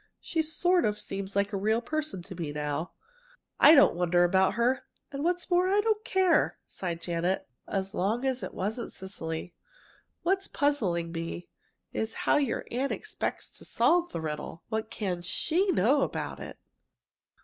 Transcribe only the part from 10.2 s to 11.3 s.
What's puzzling